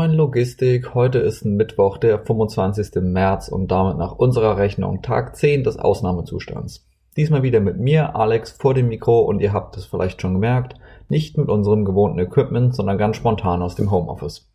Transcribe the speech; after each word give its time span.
moin 0.00 0.14
Logistik. 0.14 0.94
Heute 0.94 1.18
ist 1.18 1.44
Mittwoch, 1.44 1.98
der 1.98 2.20
25. 2.20 3.02
März 3.02 3.48
und 3.48 3.70
damit 3.70 3.98
nach 3.98 4.12
unserer 4.12 4.56
Rechnung 4.56 5.02
Tag 5.02 5.36
10 5.36 5.62
des 5.62 5.76
Ausnahmezustands. 5.76 6.88
Diesmal 7.18 7.42
wieder 7.42 7.60
mit 7.60 7.78
mir, 7.78 8.16
Alex, 8.16 8.52
vor 8.52 8.72
dem 8.72 8.88
Mikro 8.88 9.20
und 9.20 9.42
ihr 9.42 9.52
habt 9.52 9.76
es 9.76 9.84
vielleicht 9.84 10.22
schon 10.22 10.32
gemerkt, 10.32 10.74
nicht 11.10 11.36
mit 11.36 11.50
unserem 11.50 11.84
gewohnten 11.84 12.18
Equipment, 12.18 12.74
sondern 12.74 12.96
ganz 12.96 13.16
spontan 13.16 13.60
aus 13.60 13.74
dem 13.74 13.90
Homeoffice. 13.90 14.50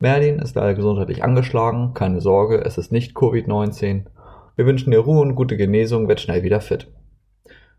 Merlin 0.00 0.38
ist 0.38 0.54
leider 0.54 0.74
gesundheitlich 0.74 1.24
angeschlagen, 1.24 1.94
keine 1.94 2.20
Sorge, 2.20 2.62
es 2.62 2.76
ist 2.76 2.92
nicht 2.92 3.16
Covid-19. 3.16 4.04
Wir 4.56 4.66
wünschen 4.66 4.90
dir 4.90 4.98
Ruhe 4.98 5.22
und 5.22 5.34
gute 5.34 5.56
Genesung, 5.56 6.08
wird 6.08 6.20
schnell 6.20 6.42
wieder 6.42 6.60
fit. 6.60 6.92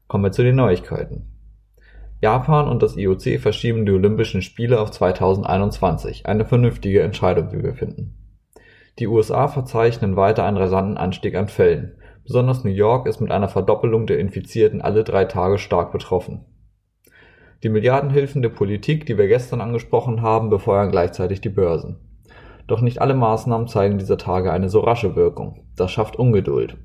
Kommen 0.07 0.23
wir 0.23 0.31
zu 0.31 0.41
den 0.41 0.55
Neuigkeiten. 0.55 1.38
Japan 2.21 2.67
und 2.67 2.83
das 2.83 2.97
IOC 2.97 3.39
verschieben 3.39 3.85
die 3.85 3.93
Olympischen 3.93 4.41
Spiele 4.41 4.81
auf 4.81 4.91
2021, 4.91 6.25
eine 6.25 6.43
vernünftige 6.43 7.01
Entscheidung, 7.01 7.53
wie 7.53 7.63
wir 7.63 7.75
finden. 7.75 8.15
Die 8.99 9.07
USA 9.07 9.47
verzeichnen 9.47 10.17
weiter 10.17 10.43
einen 10.43 10.57
rasanten 10.57 10.97
Anstieg 10.97 11.35
an 11.35 11.47
Fällen. 11.47 11.95
Besonders 12.25 12.65
New 12.65 12.71
York 12.71 13.07
ist 13.07 13.21
mit 13.21 13.31
einer 13.31 13.47
Verdoppelung 13.47 14.05
der 14.05 14.19
Infizierten 14.19 14.81
alle 14.81 15.05
drei 15.05 15.23
Tage 15.23 15.57
stark 15.57 15.93
betroffen. 15.93 16.43
Die 17.63 17.69
Milliardenhilfen 17.69 18.41
der 18.41 18.49
Politik, 18.49 19.05
die 19.05 19.17
wir 19.17 19.27
gestern 19.27 19.61
angesprochen 19.61 20.21
haben, 20.21 20.49
befeuern 20.49 20.91
gleichzeitig 20.91 21.39
die 21.39 21.49
Börsen. 21.49 21.97
Doch 22.67 22.81
nicht 22.81 23.01
alle 23.01 23.15
Maßnahmen 23.15 23.67
zeigen 23.67 23.97
dieser 23.97 24.17
Tage 24.17 24.51
eine 24.51 24.69
so 24.69 24.81
rasche 24.81 25.15
Wirkung. 25.15 25.65
Das 25.77 25.91
schafft 25.91 26.17
Ungeduld. 26.17 26.77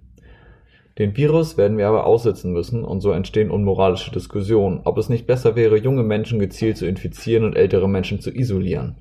Den 0.98 1.16
Virus 1.16 1.56
werden 1.56 1.76
wir 1.76 1.88
aber 1.88 2.06
aussitzen 2.06 2.52
müssen 2.52 2.84
und 2.84 3.00
so 3.00 3.10
entstehen 3.10 3.50
unmoralische 3.50 4.12
Diskussionen, 4.12 4.80
ob 4.84 4.96
es 4.96 5.08
nicht 5.08 5.26
besser 5.26 5.56
wäre, 5.56 5.76
junge 5.76 6.04
Menschen 6.04 6.38
gezielt 6.38 6.76
zu 6.76 6.86
infizieren 6.86 7.44
und 7.44 7.56
ältere 7.56 7.88
Menschen 7.88 8.20
zu 8.20 8.30
isolieren. 8.30 8.96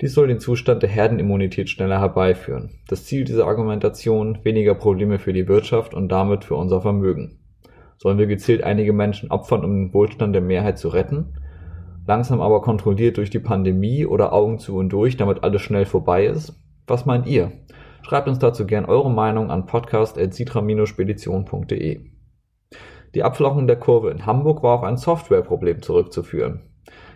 Dies 0.00 0.12
soll 0.12 0.26
den 0.26 0.40
Zustand 0.40 0.82
der 0.82 0.90
Herdenimmunität 0.90 1.70
schneller 1.70 2.00
herbeiführen. 2.00 2.70
Das 2.88 3.04
Ziel 3.04 3.22
dieser 3.22 3.46
Argumentation 3.46 4.38
weniger 4.42 4.74
Probleme 4.74 5.20
für 5.20 5.32
die 5.32 5.46
Wirtschaft 5.46 5.94
und 5.94 6.08
damit 6.08 6.42
für 6.42 6.56
unser 6.56 6.80
Vermögen. 6.80 7.38
Sollen 7.96 8.18
wir 8.18 8.26
gezielt 8.26 8.64
einige 8.64 8.92
Menschen 8.92 9.30
opfern, 9.30 9.64
um 9.64 9.72
den 9.72 9.94
Wohlstand 9.94 10.34
der 10.34 10.42
Mehrheit 10.42 10.78
zu 10.78 10.88
retten? 10.88 11.34
Langsam 12.08 12.40
aber 12.40 12.60
kontrolliert 12.60 13.18
durch 13.18 13.30
die 13.30 13.38
Pandemie 13.38 14.04
oder 14.04 14.32
Augen 14.32 14.58
zu 14.58 14.76
und 14.76 14.88
durch, 14.88 15.16
damit 15.16 15.44
alles 15.44 15.62
schnell 15.62 15.86
vorbei 15.86 16.26
ist? 16.26 16.60
Was 16.88 17.06
meint 17.06 17.28
ihr? 17.28 17.52
Schreibt 18.04 18.28
uns 18.28 18.38
dazu 18.38 18.66
gern 18.66 18.84
eure 18.84 19.10
Meinung 19.10 19.50
an 19.50 19.64
podcast.citra-spedition.de. 19.64 22.00
Die 23.14 23.22
Abflachung 23.22 23.66
der 23.66 23.76
Kurve 23.76 24.10
in 24.10 24.26
Hamburg 24.26 24.62
war 24.62 24.74
auf 24.74 24.82
ein 24.82 24.98
Softwareproblem 24.98 25.80
zurückzuführen. 25.80 26.60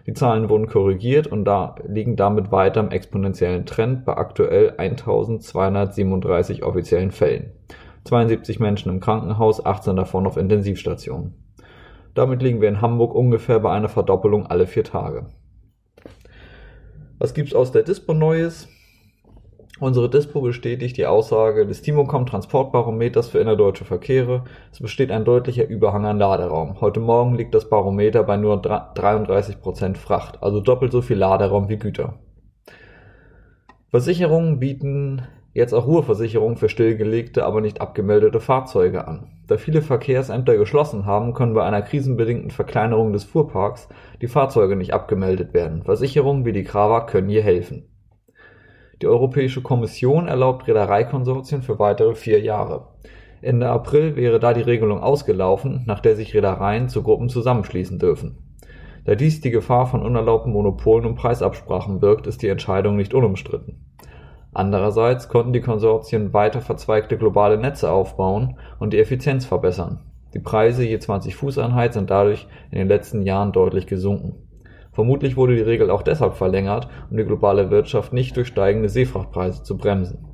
Die 0.06 0.14
Zahlen 0.14 0.48
wurden 0.48 0.66
korrigiert 0.66 1.26
und 1.26 1.44
da 1.44 1.74
liegen 1.86 2.16
damit 2.16 2.50
weiter 2.52 2.80
im 2.80 2.90
exponentiellen 2.90 3.66
Trend 3.66 4.06
bei 4.06 4.16
aktuell 4.16 4.76
1237 4.78 6.62
offiziellen 6.62 7.10
Fällen. 7.10 7.52
72 8.04 8.58
Menschen 8.58 8.90
im 8.90 9.00
Krankenhaus, 9.00 9.66
18 9.66 9.94
davon 9.94 10.26
auf 10.26 10.38
Intensivstationen. 10.38 11.34
Damit 12.14 12.40
liegen 12.40 12.62
wir 12.62 12.70
in 12.70 12.80
Hamburg 12.80 13.14
ungefähr 13.14 13.60
bei 13.60 13.72
einer 13.72 13.90
Verdoppelung 13.90 14.46
alle 14.46 14.66
vier 14.66 14.84
Tage. 14.84 15.26
Was 17.18 17.34
gibt's 17.34 17.52
aus 17.52 17.72
der 17.72 17.82
Dispo 17.82 18.14
Neues? 18.14 18.68
Unsere 19.80 20.10
Dispo 20.10 20.40
bestätigt 20.40 20.96
die 20.96 21.06
Aussage 21.06 21.64
des 21.64 21.82
Timocom 21.82 22.26
Transportbarometers 22.26 23.28
für 23.28 23.38
innerdeutsche 23.38 23.84
Verkehre. 23.84 24.42
Es 24.72 24.80
besteht 24.80 25.12
ein 25.12 25.24
deutlicher 25.24 25.68
Überhang 25.68 26.04
an 26.04 26.18
Laderaum. 26.18 26.80
Heute 26.80 26.98
Morgen 26.98 27.36
liegt 27.36 27.54
das 27.54 27.68
Barometer 27.68 28.24
bei 28.24 28.36
nur 28.36 28.60
33% 28.60 29.96
Fracht, 29.96 30.42
also 30.42 30.60
doppelt 30.60 30.90
so 30.90 31.00
viel 31.00 31.18
Laderaum 31.18 31.68
wie 31.68 31.76
Güter. 31.76 32.14
Versicherungen 33.90 34.58
bieten 34.58 35.22
jetzt 35.54 35.72
auch 35.72 35.86
Ruheversicherungen 35.86 36.56
für 36.56 36.68
stillgelegte, 36.68 37.44
aber 37.44 37.60
nicht 37.60 37.80
abgemeldete 37.80 38.40
Fahrzeuge 38.40 39.06
an. 39.06 39.28
Da 39.46 39.58
viele 39.58 39.80
Verkehrsämter 39.80 40.56
geschlossen 40.56 41.06
haben, 41.06 41.34
können 41.34 41.54
bei 41.54 41.64
einer 41.64 41.82
krisenbedingten 41.82 42.50
Verkleinerung 42.50 43.12
des 43.12 43.22
Fuhrparks 43.22 43.88
die 44.20 44.28
Fahrzeuge 44.28 44.74
nicht 44.74 44.92
abgemeldet 44.92 45.54
werden. 45.54 45.84
Versicherungen 45.84 46.44
wie 46.44 46.52
die 46.52 46.64
Krava 46.64 47.02
können 47.02 47.28
hier 47.28 47.44
helfen. 47.44 47.84
Die 49.00 49.06
Europäische 49.06 49.62
Kommission 49.62 50.26
erlaubt 50.26 50.66
Reedereikonsortien 50.66 51.62
für 51.62 51.78
weitere 51.78 52.14
vier 52.14 52.40
Jahre. 52.40 52.88
Ende 53.40 53.68
April 53.68 54.16
wäre 54.16 54.40
da 54.40 54.52
die 54.52 54.62
Regelung 54.62 55.00
ausgelaufen, 55.00 55.84
nach 55.86 56.00
der 56.00 56.16
sich 56.16 56.34
Reedereien 56.34 56.88
zu 56.88 57.04
Gruppen 57.04 57.28
zusammenschließen 57.28 58.00
dürfen. 58.00 58.38
Da 59.04 59.14
dies 59.14 59.40
die 59.40 59.52
Gefahr 59.52 59.86
von 59.86 60.02
unerlaubten 60.02 60.52
Monopolen 60.52 61.06
und 61.06 61.14
Preisabsprachen 61.14 62.00
birgt, 62.00 62.26
ist 62.26 62.42
die 62.42 62.48
Entscheidung 62.48 62.96
nicht 62.96 63.14
unumstritten. 63.14 63.84
Andererseits 64.52 65.28
konnten 65.28 65.52
die 65.52 65.60
Konsortien 65.60 66.32
weiter 66.32 66.60
verzweigte 66.60 67.16
globale 67.16 67.58
Netze 67.58 67.92
aufbauen 67.92 68.58
und 68.80 68.92
die 68.92 68.98
Effizienz 68.98 69.46
verbessern. 69.46 70.00
Die 70.34 70.40
Preise 70.40 70.84
je 70.84 70.98
20 70.98 71.36
Fußeinheit 71.36 71.94
sind 71.94 72.10
dadurch 72.10 72.48
in 72.70 72.78
den 72.78 72.88
letzten 72.88 73.22
Jahren 73.22 73.52
deutlich 73.52 73.86
gesunken. 73.86 74.47
Vermutlich 74.98 75.36
wurde 75.36 75.54
die 75.54 75.62
Regel 75.62 75.92
auch 75.92 76.02
deshalb 76.02 76.34
verlängert, 76.34 76.88
um 77.08 77.16
die 77.16 77.22
globale 77.22 77.70
Wirtschaft 77.70 78.12
nicht 78.12 78.36
durch 78.36 78.48
steigende 78.48 78.88
Seefrachtpreise 78.88 79.62
zu 79.62 79.76
bremsen. 79.76 80.24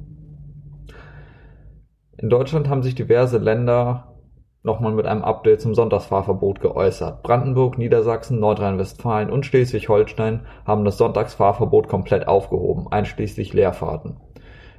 In 2.16 2.30
Deutschland 2.30 2.70
haben 2.70 2.82
sich 2.82 2.94
diverse 2.94 3.36
Länder 3.36 4.14
nochmal 4.62 4.92
mit 4.92 5.04
einem 5.04 5.22
Update 5.22 5.60
zum 5.60 5.74
Sonntagsfahrverbot 5.74 6.60
geäußert. 6.60 7.22
Brandenburg, 7.22 7.76
Niedersachsen, 7.76 8.40
Nordrhein-Westfalen 8.40 9.28
und 9.28 9.44
Schleswig-Holstein 9.44 10.46
haben 10.64 10.86
das 10.86 10.96
Sonntagsfahrverbot 10.96 11.86
komplett 11.86 12.26
aufgehoben, 12.26 12.86
einschließlich 12.90 13.52
Leerfahrten. 13.52 14.16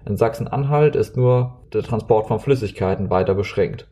In 0.08 0.18
Sachsen-Anhalt 0.18 0.96
ist 0.96 1.16
nur 1.16 1.60
der 1.74 1.84
Transport 1.84 2.26
von 2.26 2.40
Flüssigkeiten 2.40 3.12
weiter 3.12 3.36
beschränkt. 3.36 3.88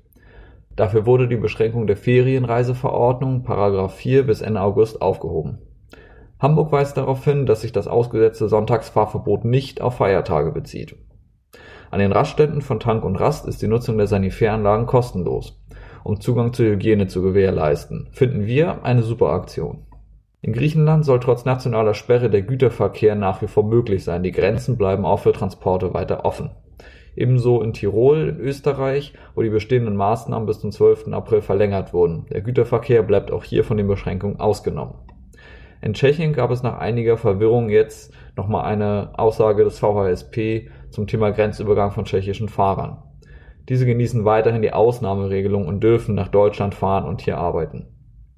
Dafür 0.75 1.05
wurde 1.05 1.27
die 1.27 1.37
Beschränkung 1.37 1.85
der 1.85 1.97
Ferienreiseverordnung 1.97 3.43
Paragraph 3.43 3.93
4 3.93 4.25
bis 4.25 4.41
Ende 4.41 4.61
August 4.61 4.99
aufgehoben. 4.99 5.59
Hamburg 6.39 6.71
weist 6.71 6.97
darauf 6.97 7.23
hin, 7.23 7.45
dass 7.45 7.61
sich 7.61 7.71
das 7.71 7.87
ausgesetzte 7.87 8.49
Sonntagsfahrverbot 8.49 9.45
nicht 9.45 9.81
auf 9.81 9.97
Feiertage 9.97 10.51
bezieht. 10.51 10.95
An 11.91 11.99
den 11.99 12.11
Raststätten 12.11 12.61
von 12.61 12.79
Tank 12.79 13.05
und 13.05 13.15
Rast 13.17 13.47
ist 13.47 13.61
die 13.61 13.67
Nutzung 13.67 13.97
der 13.97 14.07
Sanitäranlagen 14.07 14.87
kostenlos. 14.87 15.63
Um 16.03 16.19
Zugang 16.19 16.51
zur 16.51 16.65
Hygiene 16.65 17.07
zu 17.07 17.21
gewährleisten, 17.21 18.09
finden 18.11 18.45
wir 18.45 18.83
eine 18.83 19.03
super 19.03 19.29
Aktion. 19.29 19.85
In 20.41 20.51
Griechenland 20.51 21.05
soll 21.05 21.21
trotz 21.21 21.45
nationaler 21.45 21.93
Sperre 21.93 22.29
der 22.29 22.41
Güterverkehr 22.41 23.15
nach 23.15 23.41
wie 23.41 23.47
vor 23.47 23.63
möglich 23.63 24.03
sein. 24.03 24.23
Die 24.23 24.33
Grenzen 24.33 24.75
bleiben 24.75 25.05
auch 25.05 25.21
für 25.21 25.31
Transporte 25.31 25.93
weiter 25.93 26.25
offen. 26.25 26.49
Ebenso 27.15 27.61
in 27.61 27.71
Tirol, 27.71 28.27
in 28.27 28.39
Österreich, 28.39 29.13
wo 29.35 29.41
die 29.41 29.49
bestehenden 29.49 29.95
Maßnahmen 29.95 30.45
bis 30.45 30.59
zum 30.59 30.71
12. 30.71 31.13
April 31.13 31.41
verlängert 31.41 31.93
wurden. 31.93 32.25
Der 32.31 32.41
Güterverkehr 32.41 33.03
bleibt 33.03 33.31
auch 33.31 33.43
hier 33.43 33.63
von 33.63 33.77
den 33.77 33.87
Beschränkungen 33.87 34.39
ausgenommen. 34.39 34.95
In 35.83 35.93
Tschechien 35.93 36.31
gab 36.31 36.49
es 36.49 36.63
nach 36.63 36.77
einiger 36.77 37.17
Verwirrung 37.17 37.67
jetzt 37.67 38.13
nochmal 38.37 38.63
eine 38.63 39.09
Aussage 39.17 39.65
des 39.65 39.79
VHSP 39.79 40.69
zum 40.89 41.07
Thema 41.07 41.31
Grenzübergang 41.31 41.91
von 41.91 42.05
tschechischen 42.05 42.47
Fahrern. 42.47 43.03
Diese 43.67 43.85
genießen 43.85 44.23
weiterhin 44.23 44.61
die 44.61 44.71
Ausnahmeregelung 44.71 45.67
und 45.67 45.83
dürfen 45.83 46.15
nach 46.15 46.29
Deutschland 46.29 46.73
fahren 46.73 47.03
und 47.03 47.19
hier 47.19 47.37
arbeiten. 47.37 47.87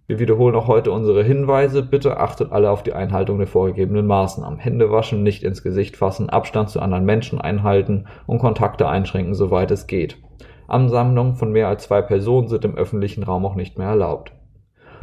Wir 0.08 0.18
wiederholen 0.18 0.56
auch 0.56 0.68
heute 0.68 0.92
unsere 0.92 1.24
Hinweise. 1.24 1.84
Bitte 1.84 2.18
achtet 2.18 2.52
alle 2.52 2.72
auf 2.72 2.82
die 2.82 2.94
Einhaltung 2.94 3.38
der 3.38 3.46
vorgegebenen 3.46 4.08
Maßnahmen. 4.08 4.58
Hände 4.58 4.90
waschen, 4.90 5.22
nicht 5.22 5.44
ins 5.44 5.62
Gesicht 5.62 5.98
fassen, 5.98 6.32
Abstand 6.32 6.72
zu 6.72 6.80
anderen 6.80 7.06
Menschen 7.06 7.40
einhalten 7.40 8.08
und 8.26 8.40
Kontakte 8.40 8.88
einschränken, 8.88 9.36
soweit 9.36 9.70
es 9.70 9.86
geht. 9.86 10.18
Ansammlungen 10.68 11.36
von 11.36 11.52
mehr 11.52 11.68
als 11.68 11.84
zwei 11.84 12.02
Personen 12.02 12.48
sind 12.48 12.66
im 12.66 12.74
öffentlichen 12.74 13.22
Raum 13.22 13.46
auch 13.46 13.56
nicht 13.56 13.78
mehr 13.78 13.90
erlaubt. 13.90 14.32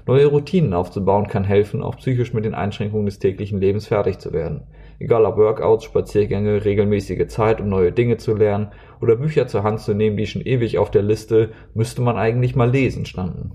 Neue 0.04 0.26
Routinen 0.26 0.74
aufzubauen 0.74 1.28
kann 1.28 1.44
helfen, 1.44 1.82
auch 1.82 1.96
psychisch 1.96 2.32
mit 2.34 2.44
den 2.44 2.54
Einschränkungen 2.54 3.06
des 3.06 3.20
täglichen 3.20 3.60
Lebens 3.60 3.86
fertig 3.86 4.18
zu 4.18 4.32
werden. 4.32 4.64
Egal 4.98 5.24
ob 5.24 5.36
Workouts, 5.36 5.84
Spaziergänge, 5.84 6.64
regelmäßige 6.64 7.28
Zeit, 7.28 7.60
um 7.60 7.68
neue 7.68 7.92
Dinge 7.92 8.16
zu 8.16 8.34
lernen 8.34 8.72
oder 9.00 9.16
Bücher 9.16 9.46
zur 9.46 9.62
Hand 9.62 9.80
zu 9.80 9.94
nehmen, 9.94 10.16
die 10.16 10.26
schon 10.26 10.42
ewig 10.42 10.78
auf 10.78 10.90
der 10.90 11.02
Liste 11.02 11.52
müsste 11.74 12.02
man 12.02 12.16
eigentlich 12.16 12.56
mal 12.56 12.70
lesen 12.70 13.06
standen. 13.06 13.52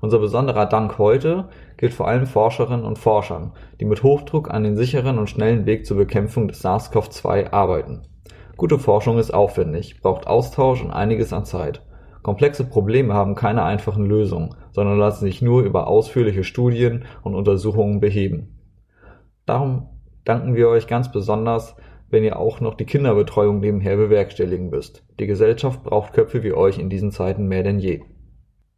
Unser 0.00 0.20
besonderer 0.20 0.66
Dank 0.66 0.98
heute 0.98 1.48
gilt 1.78 1.94
vor 1.94 2.06
allem 2.06 2.26
Forscherinnen 2.26 2.84
und 2.84 2.98
Forschern, 2.98 3.52
die 3.80 3.86
mit 3.86 4.02
Hochdruck 4.02 4.50
an 4.50 4.62
den 4.62 4.76
sicheren 4.76 5.18
und 5.18 5.30
schnellen 5.30 5.66
Weg 5.66 5.84
zur 5.86 5.96
Bekämpfung 5.96 6.46
des 6.46 6.64
SARS-CoV-2 6.64 7.50
arbeiten. 7.50 8.02
Gute 8.56 8.78
Forschung 8.78 9.18
ist 9.18 9.34
aufwendig, 9.34 10.00
braucht 10.00 10.26
Austausch 10.26 10.82
und 10.82 10.90
einiges 10.90 11.32
an 11.32 11.44
Zeit. 11.44 11.85
Komplexe 12.26 12.64
Probleme 12.64 13.14
haben 13.14 13.36
keine 13.36 13.62
einfachen 13.62 14.04
Lösungen, 14.04 14.56
sondern 14.72 14.98
lassen 14.98 15.24
sich 15.26 15.42
nur 15.42 15.62
über 15.62 15.86
ausführliche 15.86 16.42
Studien 16.42 17.04
und 17.22 17.36
Untersuchungen 17.36 18.00
beheben. 18.00 18.58
Darum 19.44 19.90
danken 20.24 20.56
wir 20.56 20.68
euch 20.68 20.88
ganz 20.88 21.12
besonders, 21.12 21.76
wenn 22.10 22.24
ihr 22.24 22.36
auch 22.36 22.58
noch 22.58 22.74
die 22.74 22.84
Kinderbetreuung 22.84 23.60
nebenher 23.60 23.96
bewerkstelligen 23.96 24.70
müsst. 24.70 25.04
Die 25.20 25.28
Gesellschaft 25.28 25.84
braucht 25.84 26.14
Köpfe 26.14 26.42
wie 26.42 26.52
euch 26.52 26.80
in 26.80 26.90
diesen 26.90 27.12
Zeiten 27.12 27.46
mehr 27.46 27.62
denn 27.62 27.78
je. 27.78 28.02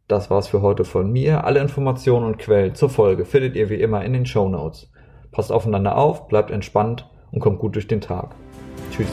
Das 0.07 0.29
war's 0.29 0.47
für 0.47 0.61
heute 0.61 0.85
von 0.85 1.11
mir. 1.11 1.43
Alle 1.43 1.59
Informationen 1.59 2.27
und 2.27 2.37
Quellen 2.37 2.75
zur 2.75 2.91
Folge 2.91 3.25
findet 3.25 3.55
ihr 3.55 3.71
wie 3.71 3.81
immer 3.81 4.05
in 4.05 4.13
den 4.13 4.27
Show 4.27 4.47
Notes. 4.47 4.91
Passt 5.31 5.51
aufeinander 5.51 5.97
auf, 5.97 6.27
bleibt 6.27 6.51
entspannt 6.51 7.09
und 7.31 7.39
kommt 7.39 7.57
gut 7.57 7.73
durch 7.73 7.87
den 7.87 8.01
Tag. 8.01 8.35
Tschüss. 8.91 9.09